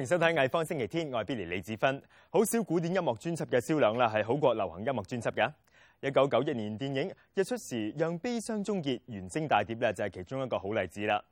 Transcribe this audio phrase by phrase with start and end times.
[0.00, 2.02] 迎收睇《藝方星期天》，我係 Billy 李子芬。
[2.30, 5.52] 好少古典音樂專輯嘅銷量啦，係好過流行音樂專輯嘅。
[6.00, 11.22] 一九九一年電影《日出時讓悲傷終結》原聲大碟咧，就係其中一個好例子啦。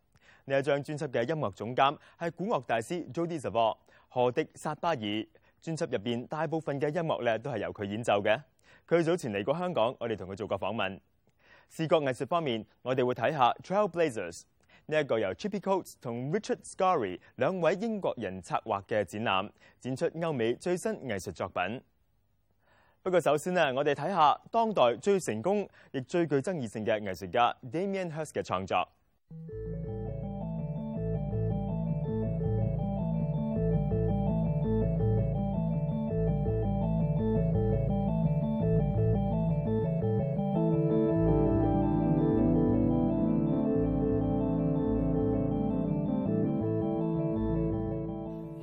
[0.45, 3.77] 呢一張專輯嘅音樂總監係古樂大師 Jody Savoy
[4.09, 5.27] 何迪薩巴爾。
[5.63, 8.39] 專輯入边大部分嘅音樂咧都係由佢演奏嘅。
[8.87, 11.01] 佢早前嚟過香港，我哋同佢做過訪問。
[11.71, 14.43] 視覺藝術方面，我哋會睇下 Trailblazers
[14.91, 21.83] 呢一個由 trippy coats 同 Richard Scarry 兩位英國人策劃嘅展覽，展出歐美最新藝術作品。
[23.03, 28.89] 不過首先呢，我哋睇下當代最成功亦最具爭議性嘅藝術家 Damien Hirst 嘅創作。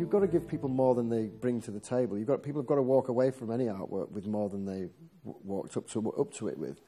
[0.05, 2.17] You've got to give people more than they bring to the table.
[2.17, 4.89] You've got people have got to walk away from any artwork with more than they
[5.25, 6.81] w- walked up to up to it with.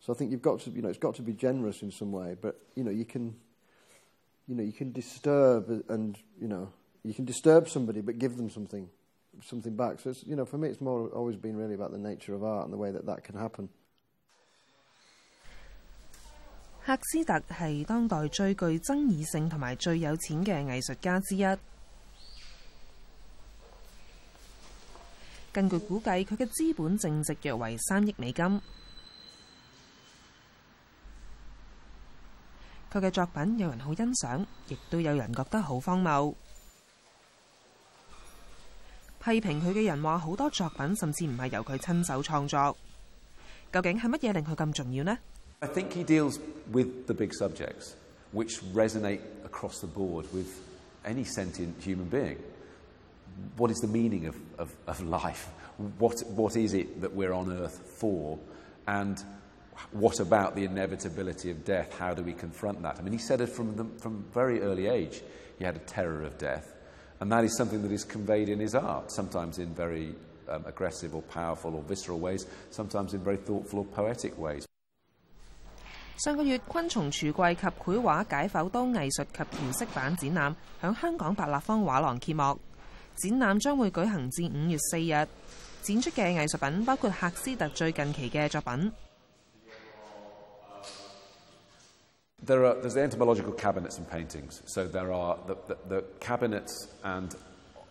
[0.00, 2.12] So I think you've got to, you know, it's got to be generous in some
[2.12, 2.36] way.
[2.40, 3.34] But you know, you can,
[4.46, 8.48] you know, you can disturb and you know, you can disturb somebody, but give them
[8.48, 8.88] something,
[9.42, 10.00] something back.
[10.00, 12.44] So it's, you know, for me, it's more always been really about the nature of
[12.44, 13.68] art and the way that that can happen.
[16.86, 21.58] 赫斯特系当代最具争议性同埋最有钱嘅艺术家之一。
[25.51, 28.45] 根據估計，佢嘅資本淨值約為三億美金。
[32.91, 36.33] 佢嘅作品有人好欣賞，亦都有人覺得好荒謬。
[39.23, 42.75] 批評佢嘅人話好多作品甚至唔係由佢親手創作。
[43.71, 45.17] 究竟係乜嘢令佢咁重要呢
[45.59, 46.39] ？I think he deals
[46.71, 47.91] with the big subjects,
[48.33, 50.47] which resonate across the board with
[51.03, 52.37] any sentient human being.
[53.57, 55.49] what is the meaning of, of, of life?
[55.97, 58.37] What, what is it that we're on earth for?
[58.87, 59.21] And
[59.91, 61.97] what about the inevitability of death?
[61.97, 62.97] How do we confront that?
[62.99, 65.21] I mean, he said it from, the, from very early age.
[65.57, 66.75] He had a terror of death.
[67.21, 70.15] And that is something that is conveyed in his art, sometimes in very
[70.49, 74.65] um, aggressive or powerful or visceral ways, sometimes in very thoughtful or poetic ways.
[76.17, 82.59] 上個月，昆蟲櫥櫃及繪畫解剖刀藝術及填色版展覽響香港白立方畫廊揭幕。
[83.18, 85.28] 展览将会举行至五月四日，
[85.82, 88.92] 展出嘅艺术品包括赫斯特最近期嘅作品。
[92.46, 94.60] There are there's entomological cabinets and paintings.
[94.66, 97.34] So there are the, the, the cabinets and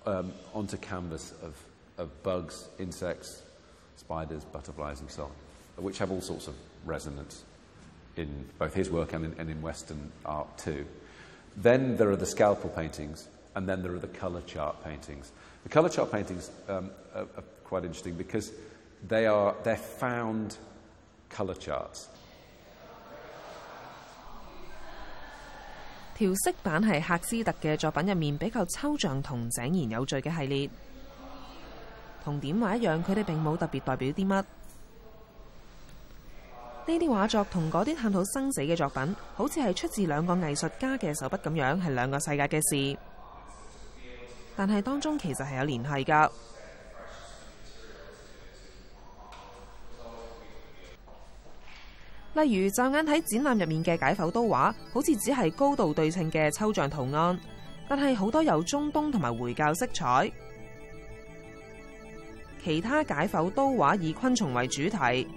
[0.06, 1.56] um, onto canvas of,
[1.98, 3.42] of bugs, insects,
[3.98, 5.32] spiders, butterflies, and so on,
[5.84, 6.54] which have all sorts of
[6.86, 7.44] resonance
[8.16, 10.86] in both his work and in, and in Western art too.
[11.58, 13.28] Then there are the scalpel paintings,
[13.59, 15.33] and then there are the color chart paintings.
[15.65, 18.53] The color chart paintings um, are, are quite interesting because
[19.09, 20.57] they are they're found
[21.29, 22.07] color charts.
[26.17, 30.71] 調色版係赫斯特嘅作品入面比較抽象同井然有序嘅系列。
[32.25, 34.45] 同點畫一樣，佢哋並冇特別代表啲乜。
[36.87, 42.99] 呢啲畫作同嗰啲探討生死嘅作品，好似係出自兩個藝術家嘅手筆咁樣，係兩個世界嘅事。
[44.59, 46.31] 但係當中其實係有聯繫㗎。
[52.35, 57.39] 例如，驟眼睇展覽入面嘅解剖刀畫，好似只係高度對稱嘅抽象圖案，
[57.89, 60.29] 但係好多有中東同埋回教色彩。
[62.65, 65.29] 其他解剖刀畫以昆蟲為主題。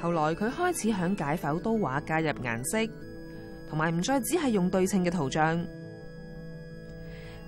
[0.00, 2.78] 後來佢開始響解剖刀畫加入顏色，
[3.68, 5.64] 同埋唔再只系用對稱嘅圖像。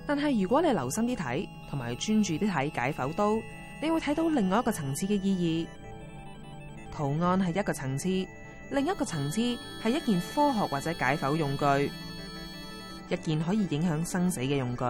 [0.07, 3.35] 但系如果你留心啲睇，同埋專注啲睇解剖刀，
[3.81, 6.93] 你會睇到另外一個層次嘅意義。
[6.95, 8.07] 圖案係一個層次，
[8.71, 9.39] 另一個層次
[9.81, 11.91] 係一件科學或者解剖用具，
[13.09, 14.83] 一件可以影響生死嘅用具。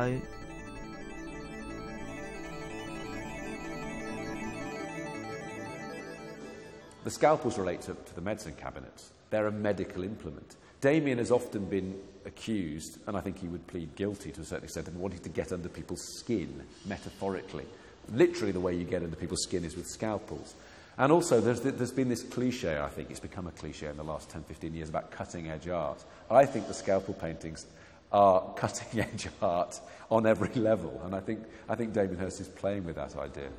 [7.04, 9.10] The scalpels relate to, to the medicine cabinets.
[9.32, 10.56] They're a medical implement.
[10.82, 11.96] Damien has often been
[12.26, 15.30] accused, and I think he would plead guilty to a certain extent, of wanting to
[15.30, 17.66] get under people's skin, metaphorically.
[18.12, 20.56] Literally, the way you get under people's skin is with scalpels.
[20.98, 24.04] And also, there's, there's been this cliche, I think, it's become a cliche in the
[24.04, 26.04] last 10, 15 years about cutting edge art.
[26.30, 27.66] I think the scalpel paintings
[28.12, 29.80] are cutting edge art
[30.10, 33.50] on every level, and I think, I think Damien Hirst is playing with that idea.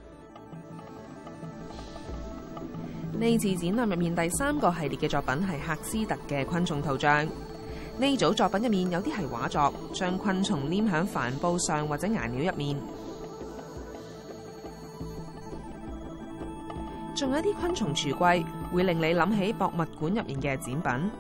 [3.20, 7.26] 呢次展覽入面第三個系列嘅作品係赫斯特嘅昆蟲圖像。
[7.26, 12.78] 呢組作品入面有啲係畫作，將昆蟲黏響帆布上或者顏料入面。
[17.16, 21.12] 仲有一啲昆蟲櫥櫃，會令你諗起博物館入面嘅展品。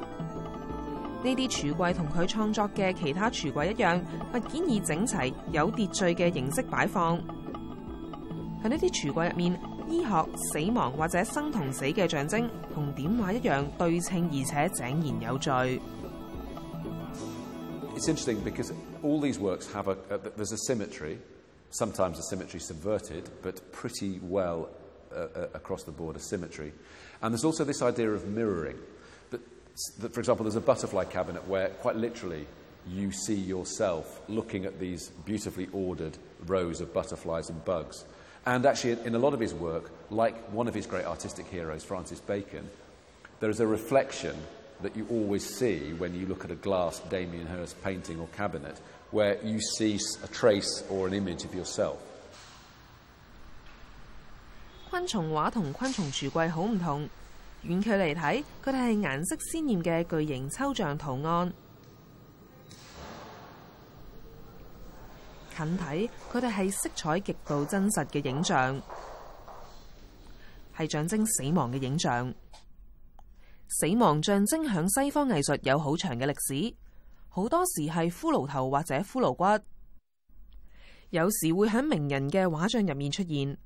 [1.23, 3.99] 呢啲櫥櫃同佢創作嘅其他櫥櫃一樣，
[4.35, 7.17] 物件以整齊、有秩序嘅形式擺放。
[8.63, 9.59] 喺呢啲櫥櫃入面，
[9.89, 15.81] 医学、死亡或者生同死嘅象征，同点画一样对称而且井然有序。
[17.95, 18.71] It's interesting because
[19.01, 21.17] all these works have a, a there's a symmetry,
[21.71, 24.69] sometimes a symmetry subverted, but pretty well
[25.11, 26.73] uh, uh, across the board a symmetry.
[27.21, 28.77] And there's also this idea of mirroring.
[29.31, 29.41] That,
[29.99, 32.45] that, for example, there's a butterfly cabinet where quite literally
[32.87, 38.05] you see yourself looking at these beautifully ordered rows of butterflies and bugs.
[38.45, 41.83] And actually, in a lot of his work, like one of his great artistic heroes,
[41.83, 42.69] Francis Bacon,
[43.39, 44.35] there is a reflection
[44.81, 48.79] that you always see when you look at a glass Damien Hirst painting or cabinet,
[49.11, 51.97] where you see a trace or an image of yourself.
[54.89, 57.09] 昆虫画同昆虫橱柜好唔同，
[57.65, 61.51] 远距离睇，佢哋系颜色鲜艳嘅巨型抽象图案；
[65.64, 68.80] 近睇，佢哋係色彩極度真實嘅影像，
[70.76, 72.34] 係象徵死亡嘅影像。
[73.68, 76.74] 死亡象徵響西方藝術有好長嘅歷史，
[77.28, 79.64] 好多時係骷髏頭或者骷髏骨，
[81.10, 83.56] 有時會喺名人嘅畫像入面出現。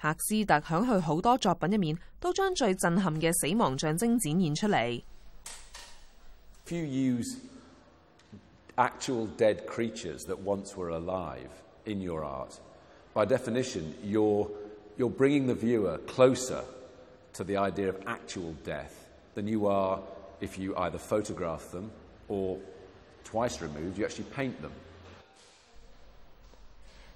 [0.00, 5.02] 赫斯特響佢好多作品入面，都將最震撼嘅死亡象徵展現出嚟。
[8.77, 11.49] If you use actual dead creatures that once were alive
[11.85, 12.59] in your art,
[13.13, 14.49] by definition, you're,
[14.97, 16.63] you're bringing the viewer closer
[17.33, 18.93] to the idea of actual death
[19.35, 19.99] than you are
[20.41, 21.91] if you either photograph them
[22.27, 22.57] or,
[23.23, 24.71] twice removed, you actually paint them.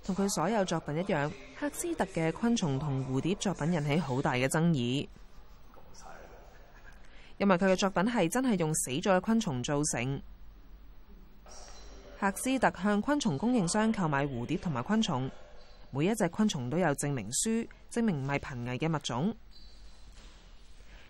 [0.06, 5.08] 同佢所有作品一样，赫斯特嘅昆虫同蝴蝶作品引起好大嘅争议，
[7.38, 10.22] 因为佢嘅作品系真系用死咗嘅昆虫造成。
[12.23, 15.29] 赫斯特向昆虫供应商购买蝴蝶同埋昆虫，
[15.91, 19.35] 每一只昆虫都有证明书，证明唔系濒危嘅物种。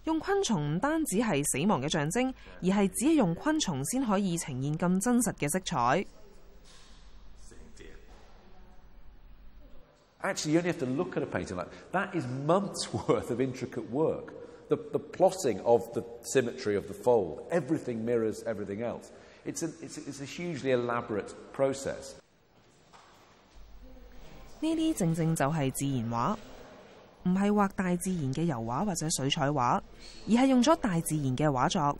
[0.04, 2.32] 用昆虫唔单止系死亡嘅象征，
[2.62, 6.06] 而系只係用昆虫先可以呈现咁真实嘅色彩。
[10.22, 13.90] Actually, you only have to look at a painting like that is months worth of intricate
[13.90, 14.32] work.
[14.70, 19.12] The, the plotting of the symmetry of the fold, everything mirrors everything else.
[19.44, 22.14] It's a, it's, a, it's a hugely elaborate process.
[24.60, 26.36] 呢啲正正就係自然畫，
[27.24, 29.80] 唔係畫大自然嘅油画或者水彩畫，
[30.28, 31.98] 而係用咗大自然嘅畫作。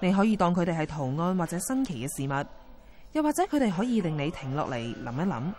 [0.00, 2.46] 你可以當佢哋係圖案或者新奇嘅事物，
[3.12, 5.54] 又或者佢哋可以令你停落嚟諗一諗。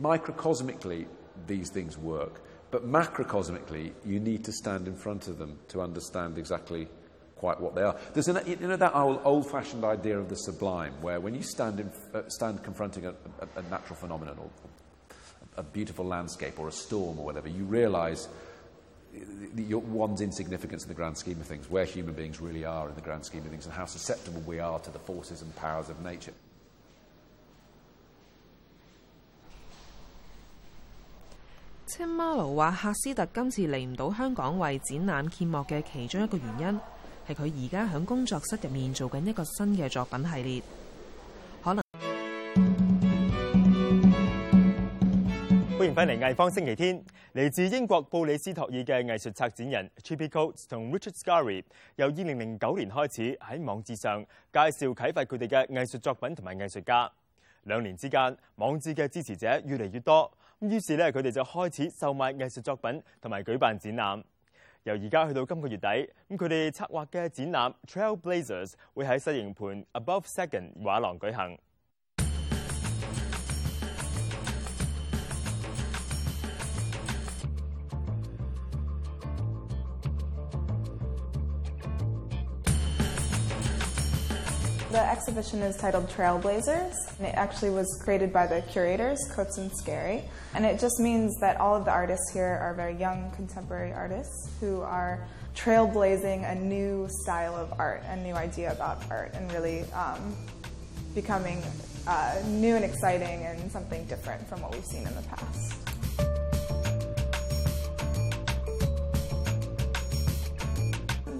[0.00, 1.06] Microcosmically,
[1.48, 2.32] these things work,
[2.70, 6.88] but macrocosmically, you need to stand in front of them to understand exactly
[7.36, 7.96] quite what they are.
[8.14, 11.80] There's an, you know that old, old-fashioned idea of the sublime, where when you stand,
[11.80, 14.50] in, uh, stand confronting a, a, a natural phenomenon or
[15.56, 18.28] a beautiful landscape or a storm or whatever, you realise
[19.56, 22.94] your one's insignificance in the grand scheme of things, where human beings really are in
[22.94, 25.88] the grand scheme of things, and how susceptible we are to the forces and powers
[25.88, 26.32] of nature.
[31.96, 36.80] 青馬勞話：赫斯特今次嚟唔到香港为展览揭幕嘅其中一个原因，
[37.26, 40.62] 系佢而家喺工作室入面做紧一个新嘅作品系列。
[41.64, 41.82] 可能
[45.78, 47.02] 欢迎翻嚟艺方星期天，
[47.34, 54.22] 嚟自英国布里斯托尔嘅艺术策展人 c h i p i c o a t 同 Richard Scarry 由二零零九年开始喺网志上
[54.52, 57.10] 介绍启发佢哋嘅艺术作品同埋艺术家。
[57.62, 64.23] 两年之间，网志嘅支持者越嚟越多，咁於是咧佢哋就開始售賣藝術作品同埋舉辦展覽。
[64.83, 65.87] 由而家去到今個月底，
[66.29, 71.55] 咁佢哋策劃嘅展覽 Trailblazers 會喺西營盤 Above Second 畫廊舉行。
[84.90, 89.68] The exhibition is titled Trailblazers, and it actually was created by the curators, Coates and
[89.72, 90.22] Scarry.
[90.54, 94.48] And it just means that all of the artists here are very young contemporary artists
[94.60, 95.26] who are
[95.56, 100.36] trailblazing a new style of art, a new idea about art, and really um,
[101.16, 101.60] becoming
[102.06, 105.74] uh, new and exciting and something different from what we've seen in the past.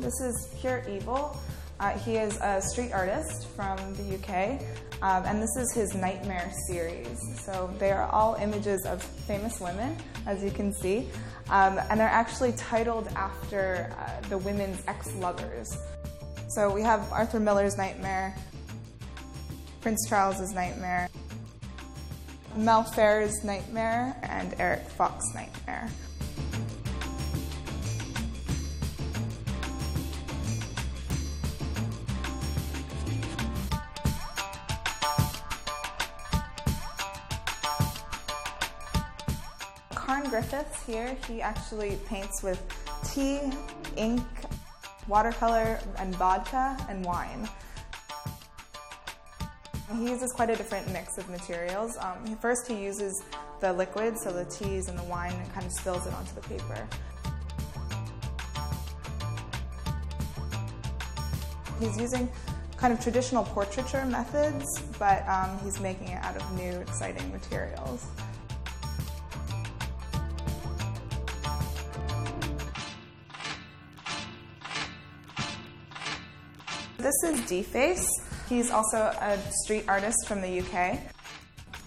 [0.00, 1.38] This is Pure Evil.
[1.78, 4.60] Uh, he is a street artist from the UK,
[5.02, 7.20] um, and this is his Nightmare series.
[7.44, 9.94] So they are all images of famous women,
[10.26, 11.08] as you can see,
[11.50, 15.76] um, and they're actually titled after uh, the women's ex lovers.
[16.48, 18.34] So we have Arthur Miller's Nightmare,
[19.82, 21.08] Prince Charles's Nightmare,
[22.56, 25.90] Mel Ferrer's Nightmare, and Eric Fox's Nightmare.
[40.36, 42.62] Griffiths here, he actually paints with
[43.10, 43.40] tea,
[43.96, 44.20] ink,
[45.08, 47.48] watercolor, and vodka, and wine.
[49.94, 51.96] He uses quite a different mix of materials.
[51.96, 53.24] Um, first, he uses
[53.62, 56.42] the liquid, so the teas and the wine, and kind of spills it onto the
[56.42, 56.86] paper.
[61.80, 62.28] He's using
[62.76, 68.06] kind of traditional portraiture methods, but um, he's making it out of new, exciting materials.
[77.06, 78.04] This is Deface.
[78.48, 80.98] He's also a street artist from the UK.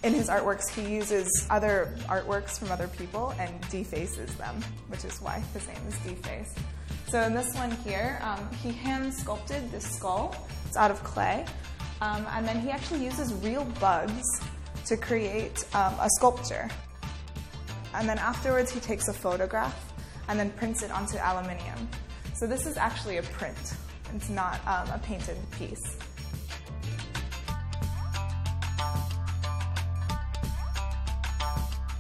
[0.02, 5.22] In his artworks, he uses other artworks from other people and defaces them, which is
[5.22, 6.56] why his name is Deface.
[7.10, 10.34] So in this one here, um, he hand sculpted this skull.
[10.66, 11.46] It's out of clay.
[12.00, 14.24] Um, and then he actually uses real bugs
[14.86, 16.70] to create um, a sculpture.
[17.94, 19.92] And then afterwards, he takes a photograph
[20.30, 21.90] and then prints it onto aluminium.
[22.36, 23.58] So this is actually a print.
[24.16, 25.98] It's not um, a painted piece.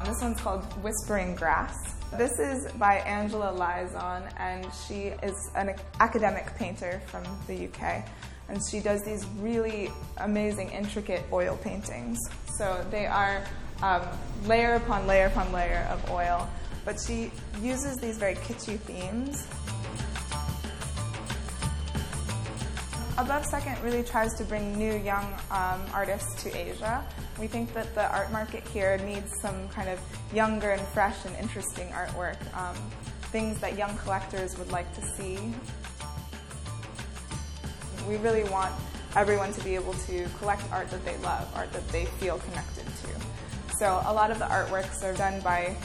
[0.05, 1.75] This one's called Whispering Grass.
[2.17, 8.05] This is by Angela Lizon, and she is an academic painter from the UK.
[8.47, 12.17] And she does these really amazing, intricate oil paintings.
[12.57, 13.45] So they are
[13.83, 14.01] um,
[14.45, 16.49] layer upon layer upon layer of oil,
[16.83, 19.47] but she uses these very kitschy themes
[23.19, 27.05] Above Second really tries to bring new young um, artists to Asia.
[27.37, 29.99] We think that the art market here needs some kind of
[30.33, 32.77] younger and fresh and interesting artwork, um,
[33.23, 35.37] things that young collectors would like to see.
[38.07, 38.73] We really want
[39.17, 42.85] everyone to be able to collect art that they love, art that they feel connected
[42.85, 43.75] to.
[43.79, 45.75] So a lot of the artworks are done by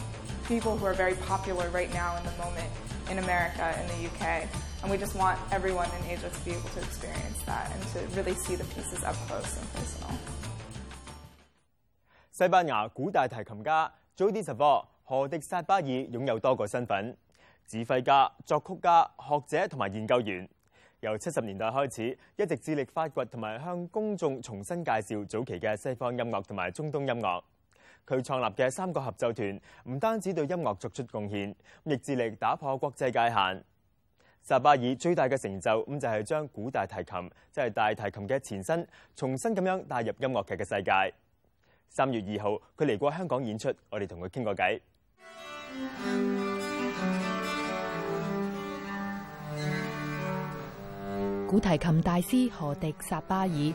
[0.46, 2.70] people who are very popular right now in the moment
[3.10, 4.46] in America in the UK.
[4.82, 8.00] And we just want everyone in Asia to be able to experience that and to
[8.16, 10.14] really see the pieces up close and personal.
[12.30, 17.16] 西班牙古大提琴家 Jody Savor 何迪萨巴尔拥有多个身份：
[17.66, 20.48] 指挥家、作曲家、学者同埋研究员。
[21.00, 27.44] 由七十年代开始，一直致力发掘同埋向公众重新介绍早期嘅西方音乐同埋中东音乐。
[28.06, 33.64] 佢創立嘅三個合奏團唔單止對音樂作出貢獻，亦致力打破國際界限。
[34.46, 41.14] 薩巴爾最大嘅成就咁就係將古大提琴，即係大提琴嘅前身，重新咁樣帶入音樂劇嘅世界。
[41.88, 44.80] 三月二號，佢嚟過香港演出，我哋同佢傾過偈。
[51.48, 53.72] 古提琴大師何迪薩巴爾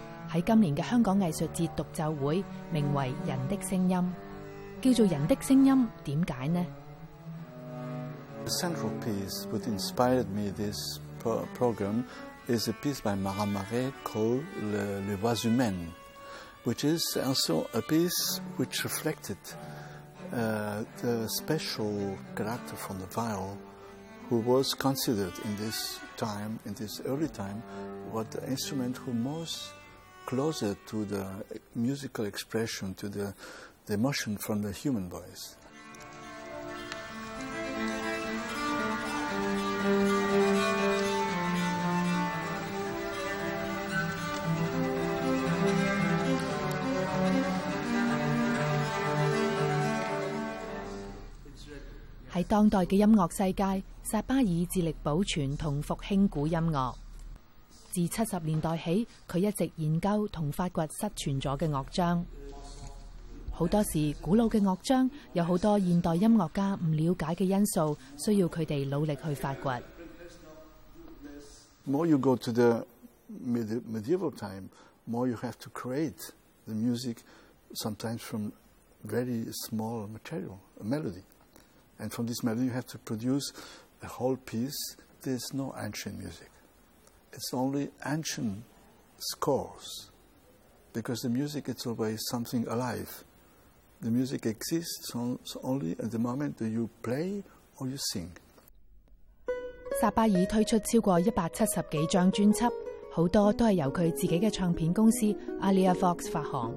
[8.46, 11.00] the central piece which inspired me this
[11.54, 12.06] program
[12.48, 15.92] is a piece by Marin Marais called Les Voix Humaines,
[16.64, 19.38] which is also a piece which reflected
[20.34, 23.58] uh, the special character from the viol
[24.30, 27.62] who was considered in this time, in this early time,
[28.12, 29.74] what the instrument who most
[30.29, 31.27] closer to the
[31.75, 33.35] musical expression, to the,
[33.87, 35.57] the emotion from the human voice.
[52.33, 56.97] 喺当代嘅音乐世界，萨巴尔致力保存同复兴古音乐。
[57.92, 62.26] 自七十年代起，佢一直研究同發掘失傳咗嘅樂章。
[63.52, 69.84] 好多時，古老嘅樂章有好多現代音樂家唔了解嘅因素，需要佢哋努力去發掘。
[71.86, 72.86] more you go to the
[73.30, 74.70] medi- medieval time,
[75.06, 76.32] more you have to create
[76.68, 77.18] the music,
[77.74, 78.52] sometimes from
[79.06, 81.24] very small material, a melody.
[81.98, 83.52] And from this melody, you have to produce
[84.02, 84.78] a whole piece
[85.24, 86.50] there's no ancient music.
[87.32, 88.64] It's only ancient
[89.18, 90.10] scores,
[90.94, 93.24] because the music is always something alive.
[94.02, 95.14] The music exists
[95.62, 97.44] only at the moment that you play
[97.78, 98.30] or you sing.
[100.02, 102.72] 薩巴爾推出超過一百七十幾張專輯，
[103.12, 105.26] 好多都係由佢自己嘅唱片公司
[105.62, 106.74] Alia Fox 發行。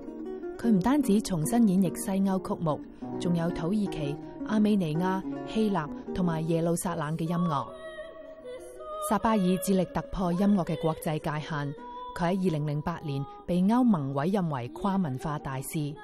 [0.59, 2.81] 佢唔單止重新演繹西歐曲目，
[3.21, 4.17] 仲有土耳其、
[4.47, 7.69] 亞美尼亞、希臘同埋耶路撒冷嘅音樂。
[9.13, 11.75] 薩巴爾致力突破音樂嘅國際界限。
[12.17, 15.95] 佢喺二零零八年被歐盟委任為跨文化大使。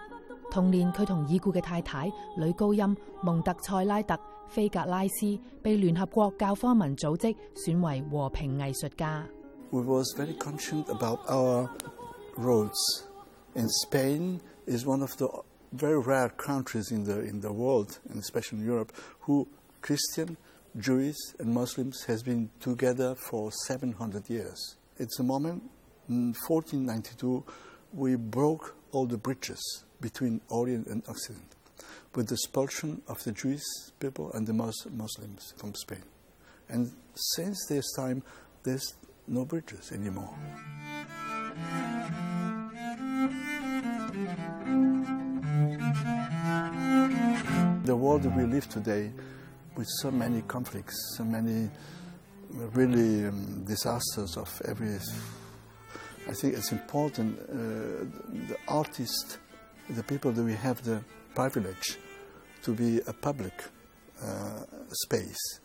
[0.50, 9.27] 同年，佢同已故嘅太太女高音蒙特塞拉特菲格拉斯被聯合國教科文組織選為和平藝術家。
[20.77, 24.77] Jewish, and Muslims has been together for 700 years.
[24.99, 25.63] It's a moment
[26.09, 27.45] in 1492
[27.93, 29.61] we broke all the bridges
[30.01, 31.55] between Orient and Occident
[32.15, 33.63] with the expulsion of the Jewish
[34.01, 36.03] people and the Mus- Muslims from Spain.
[36.69, 38.23] And since this time,
[38.63, 38.95] there's
[39.27, 40.35] no bridges anymore.
[47.85, 49.13] The world that we live today,
[49.79, 51.71] with so many conflicts, so many
[52.75, 54.99] really um, disasters of every,
[56.29, 57.39] I think it's important.
[57.39, 57.55] Uh,
[58.49, 59.39] the artists,
[59.89, 61.01] the people that we have the
[61.33, 61.97] privilege
[62.65, 63.53] to be a public
[64.21, 65.61] uh, space.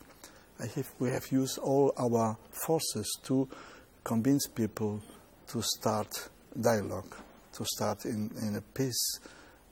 [0.59, 3.49] I think we have used all our forces to
[4.03, 5.01] convince people
[5.47, 6.29] to start
[6.61, 7.15] dialogue,
[7.53, 9.19] to start in, in a peace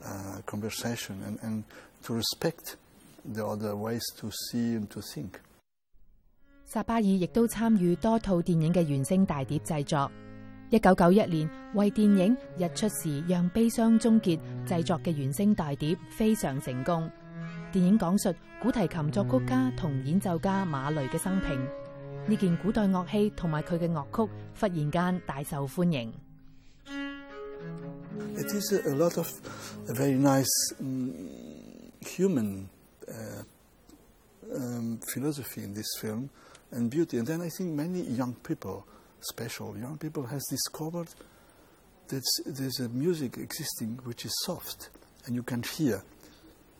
[0.03, 1.63] uh, conversation, and, and
[2.05, 2.77] to respect
[3.25, 5.39] the other ways to see and to think.
[6.67, 10.09] 薩巴爾亦都參與多套電影嘅原聲大碟製作。
[10.69, 17.11] 一九九一年為電影《日出時讓悲傷終結》製作嘅原聲大碟非常成功。
[17.73, 21.59] 電影講述古提琴作曲家同演奏家馬雷嘅生平。
[22.27, 26.13] 呢件古代樂器同埋佢嘅樂曲忽然間大受歡迎。
[28.37, 29.29] It is a, lot of
[29.87, 30.47] very nice
[30.79, 31.11] um,
[32.01, 32.80] human uh,
[34.53, 36.29] um, philosophy in this film
[36.71, 37.17] and beauty.
[37.17, 38.85] And then I think many young people,
[39.19, 41.09] special young people, has discovered
[42.07, 44.89] that there's a music existing which is soft
[45.25, 46.03] and you can hear.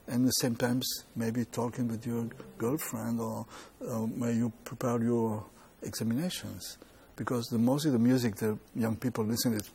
[0.07, 3.45] And sometimes maybe talking with your girlfriend or
[3.81, 5.45] uh, when you prepare your
[5.83, 6.77] examinations
[7.15, 9.69] because the most of the music the young people listen is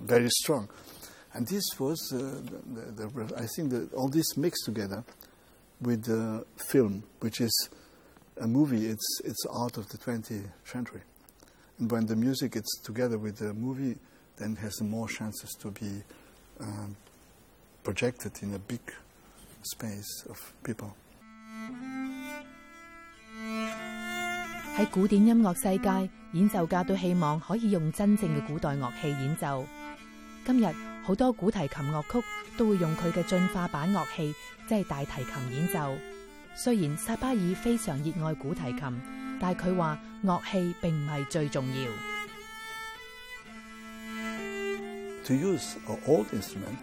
[0.00, 0.68] very strong.
[1.34, 2.40] And this was, uh,
[2.74, 5.02] the, the, I think, that all this mixed together
[5.81, 7.69] with the film, which is
[8.39, 11.01] a movie, it's, it's art of the 20th century.
[11.79, 13.97] And when the music is together with the movie,
[14.37, 16.03] then it has more chances to be
[16.59, 16.95] um,
[17.83, 18.81] projected in a big
[19.63, 20.93] space of people.
[24.77, 29.65] 喺古典音乐世界，演奏家都希望可以用真正嘅古代乐器演奏。
[30.45, 30.65] 今日
[31.04, 32.24] 好多古提琴樂曲
[32.56, 34.34] 都會用佢嘅進化版樂器，
[34.68, 35.96] 即係大提琴演奏。
[36.54, 39.00] 雖然薩巴爾非常熱愛古提琴，
[39.40, 41.90] 但係佢話樂器並唔係最重要。
[45.24, 46.76] To use an old instrument,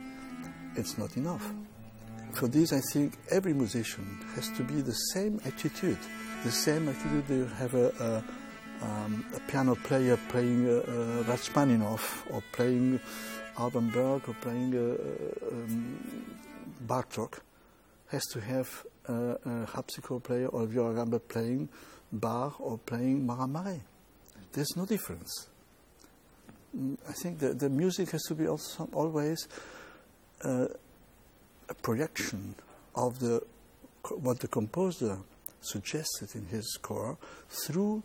[0.75, 1.41] it's not enough.
[2.33, 4.05] For this, I think every musician
[4.35, 5.97] has to be the same attitude,
[6.43, 8.23] the same attitude you have a, a,
[8.81, 12.99] um, a piano player playing uh, uh, Rachmaninoff or playing
[13.57, 16.35] Alban Berg or playing uh, um,
[16.87, 17.39] Bartok
[18.07, 21.69] has to have a, a harpsichord player or viola gamba playing
[22.11, 23.81] Bach or playing Marin Marais.
[24.53, 25.47] There's no difference.
[26.75, 29.47] Mm, I think the, the music has to be also always
[30.43, 30.67] uh,
[31.67, 32.55] a projection
[32.95, 33.41] of the
[34.09, 35.19] what the composer
[35.61, 37.17] suggested in his score
[37.49, 38.01] through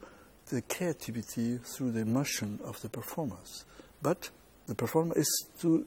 [0.48, 3.64] the creativity, through the emotion of the performers.
[4.02, 4.30] But
[4.66, 5.86] the performer is to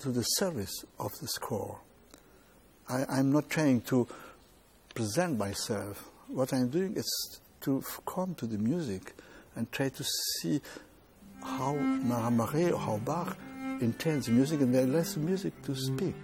[0.00, 1.80] to the service of the score.
[2.88, 4.06] I, I'm not trying to
[4.94, 6.08] present myself.
[6.28, 9.14] What I'm doing is to come to the music
[9.56, 10.60] and try to see
[11.42, 13.36] how Marin Marais or how Bach
[13.80, 16.14] intends the music and then let the music to speak.